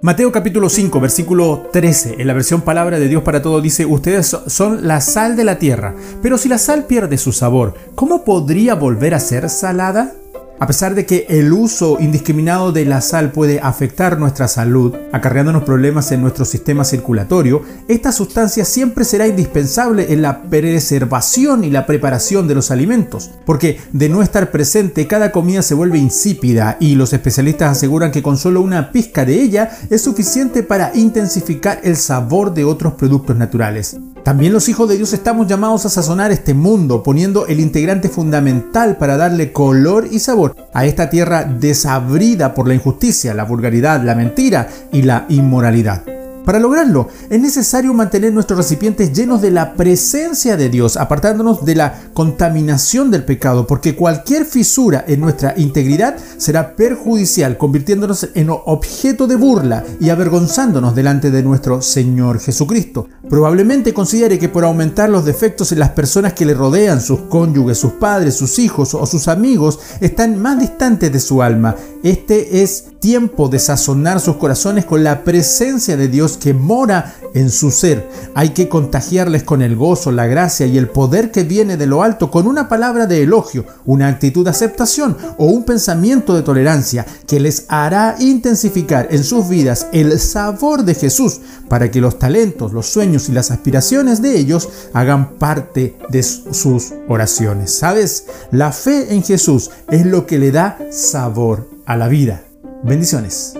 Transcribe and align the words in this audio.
Mateo 0.00 0.30
capítulo 0.30 0.68
5, 0.68 1.00
versículo 1.00 1.70
13, 1.72 2.16
en 2.20 2.28
la 2.28 2.32
versión 2.32 2.60
Palabra 2.60 3.00
de 3.00 3.08
Dios 3.08 3.24
para 3.24 3.42
Todo 3.42 3.60
dice, 3.60 3.84
ustedes 3.84 4.36
son 4.46 4.86
la 4.86 5.00
sal 5.00 5.34
de 5.34 5.42
la 5.42 5.58
tierra, 5.58 5.92
pero 6.22 6.38
si 6.38 6.48
la 6.48 6.58
sal 6.58 6.84
pierde 6.84 7.18
su 7.18 7.32
sabor, 7.32 7.74
¿cómo 7.96 8.24
podría 8.24 8.76
volver 8.76 9.12
a 9.14 9.18
ser 9.18 9.50
salada? 9.50 10.12
A 10.60 10.66
pesar 10.66 10.96
de 10.96 11.06
que 11.06 11.24
el 11.28 11.52
uso 11.52 11.98
indiscriminado 12.00 12.72
de 12.72 12.84
la 12.84 13.00
sal 13.00 13.30
puede 13.30 13.60
afectar 13.60 14.18
nuestra 14.18 14.48
salud, 14.48 14.92
acarreándonos 15.12 15.62
problemas 15.62 16.10
en 16.10 16.20
nuestro 16.20 16.44
sistema 16.44 16.84
circulatorio, 16.84 17.62
esta 17.86 18.10
sustancia 18.10 18.64
siempre 18.64 19.04
será 19.04 19.28
indispensable 19.28 20.12
en 20.12 20.20
la 20.20 20.42
preservación 20.42 21.62
y 21.62 21.70
la 21.70 21.86
preparación 21.86 22.48
de 22.48 22.56
los 22.56 22.72
alimentos, 22.72 23.30
porque 23.46 23.78
de 23.92 24.08
no 24.08 24.20
estar 24.20 24.50
presente 24.50 25.06
cada 25.06 25.30
comida 25.30 25.62
se 25.62 25.74
vuelve 25.74 25.98
insípida 25.98 26.76
y 26.80 26.96
los 26.96 27.12
especialistas 27.12 27.70
aseguran 27.70 28.10
que 28.10 28.24
con 28.24 28.36
solo 28.36 28.60
una 28.60 28.90
pizca 28.90 29.24
de 29.24 29.40
ella 29.40 29.70
es 29.90 30.02
suficiente 30.02 30.64
para 30.64 30.90
intensificar 30.96 31.80
el 31.84 31.94
sabor 31.96 32.52
de 32.52 32.64
otros 32.64 32.94
productos 32.94 33.36
naturales. 33.36 33.96
También 34.28 34.52
los 34.52 34.68
hijos 34.68 34.86
de 34.90 34.98
Dios 34.98 35.14
estamos 35.14 35.46
llamados 35.46 35.86
a 35.86 35.88
sazonar 35.88 36.30
este 36.30 36.52
mundo, 36.52 37.02
poniendo 37.02 37.46
el 37.46 37.60
integrante 37.60 38.10
fundamental 38.10 38.98
para 38.98 39.16
darle 39.16 39.54
color 39.54 40.06
y 40.10 40.18
sabor 40.18 40.54
a 40.74 40.84
esta 40.84 41.08
tierra 41.08 41.44
desabrida 41.44 42.52
por 42.52 42.68
la 42.68 42.74
injusticia, 42.74 43.32
la 43.32 43.44
vulgaridad, 43.44 44.02
la 44.02 44.14
mentira 44.14 44.68
y 44.92 45.00
la 45.00 45.24
inmoralidad. 45.30 46.17
Para 46.48 46.60
lograrlo, 46.60 47.08
es 47.28 47.38
necesario 47.38 47.92
mantener 47.92 48.32
nuestros 48.32 48.56
recipientes 48.56 49.12
llenos 49.12 49.42
de 49.42 49.50
la 49.50 49.74
presencia 49.74 50.56
de 50.56 50.70
Dios, 50.70 50.96
apartándonos 50.96 51.62
de 51.66 51.74
la 51.74 52.00
contaminación 52.14 53.10
del 53.10 53.26
pecado, 53.26 53.66
porque 53.66 53.94
cualquier 53.94 54.46
fisura 54.46 55.04
en 55.06 55.20
nuestra 55.20 55.52
integridad 55.58 56.16
será 56.38 56.74
perjudicial, 56.74 57.58
convirtiéndonos 57.58 58.30
en 58.34 58.48
objeto 58.48 59.26
de 59.26 59.36
burla 59.36 59.84
y 60.00 60.08
avergonzándonos 60.08 60.94
delante 60.94 61.30
de 61.30 61.42
nuestro 61.42 61.82
Señor 61.82 62.40
Jesucristo. 62.40 63.08
Probablemente 63.28 63.92
considere 63.92 64.38
que 64.38 64.48
por 64.48 64.64
aumentar 64.64 65.10
los 65.10 65.26
defectos 65.26 65.72
en 65.72 65.80
las 65.80 65.90
personas 65.90 66.32
que 66.32 66.46
le 66.46 66.54
rodean, 66.54 67.02
sus 67.02 67.20
cónyuges, 67.28 67.76
sus 67.76 67.92
padres, 67.92 68.36
sus 68.36 68.58
hijos 68.58 68.94
o 68.94 69.04
sus 69.04 69.28
amigos, 69.28 69.80
están 70.00 70.40
más 70.40 70.58
distantes 70.58 71.12
de 71.12 71.20
su 71.20 71.42
alma. 71.42 71.76
Este 72.02 72.62
es 72.62 72.86
tiempo 73.00 73.48
de 73.48 73.58
sazonar 73.58 74.20
sus 74.20 74.36
corazones 74.36 74.84
con 74.84 75.04
la 75.04 75.24
presencia 75.24 75.96
de 75.96 76.08
Dios 76.08 76.36
que 76.36 76.54
mora 76.54 77.14
en 77.34 77.50
su 77.50 77.70
ser. 77.70 78.08
Hay 78.34 78.50
que 78.50 78.68
contagiarles 78.68 79.44
con 79.44 79.62
el 79.62 79.76
gozo, 79.76 80.10
la 80.10 80.26
gracia 80.26 80.66
y 80.66 80.78
el 80.78 80.88
poder 80.88 81.30
que 81.30 81.44
viene 81.44 81.76
de 81.76 81.86
lo 81.86 82.02
alto 82.02 82.30
con 82.30 82.46
una 82.46 82.68
palabra 82.68 83.06
de 83.06 83.22
elogio, 83.22 83.64
una 83.84 84.08
actitud 84.08 84.44
de 84.44 84.50
aceptación 84.50 85.16
o 85.36 85.46
un 85.46 85.64
pensamiento 85.64 86.34
de 86.34 86.42
tolerancia 86.42 87.06
que 87.26 87.40
les 87.40 87.66
hará 87.68 88.16
intensificar 88.18 89.08
en 89.10 89.24
sus 89.24 89.48
vidas 89.48 89.86
el 89.92 90.18
sabor 90.18 90.84
de 90.84 90.94
Jesús 90.94 91.40
para 91.68 91.90
que 91.90 92.00
los 92.00 92.18
talentos, 92.18 92.72
los 92.72 92.86
sueños 92.86 93.28
y 93.28 93.32
las 93.32 93.50
aspiraciones 93.50 94.22
de 94.22 94.38
ellos 94.38 94.68
hagan 94.92 95.34
parte 95.34 95.96
de 96.08 96.22
sus 96.22 96.92
oraciones. 97.08 97.74
¿Sabes? 97.74 98.26
La 98.50 98.72
fe 98.72 99.14
en 99.14 99.22
Jesús 99.22 99.70
es 99.88 100.06
lo 100.06 100.26
que 100.26 100.38
le 100.38 100.50
da 100.50 100.78
sabor 100.90 101.68
a 101.86 101.96
la 101.96 102.08
vida. 102.08 102.47
Bendiciones. 102.82 103.54